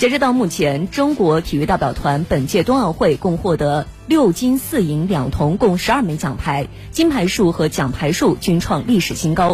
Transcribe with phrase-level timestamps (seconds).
[0.00, 9.48] 截止到目前中国体育代表团本届冬奥会共获得六金四银两铜共十二枚奖牌金牌数和奖牌数均创历史新高。